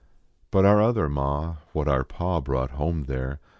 But 0.49 0.65
our 0.65 0.81
other 0.81 1.07
ma, 1.07 1.57
what 1.73 1.87
our 1.87 2.03
pa 2.03 2.39
brought 2.41 2.71
home 2.71 3.03
there. 3.03 3.39